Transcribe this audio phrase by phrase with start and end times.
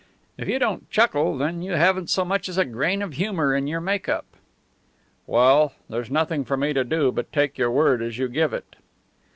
[0.35, 3.67] If you don't chuckle, then you haven't so much as a grain of humour in
[3.67, 4.25] your make up."
[5.27, 8.77] "Well, there's nothing for me to do but take your word as you give it."